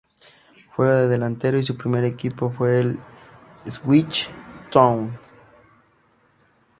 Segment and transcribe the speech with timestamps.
[0.75, 2.99] Juega de delantero y su primer equipo fue el
[3.65, 4.31] Ipswich
[4.71, 5.15] Town.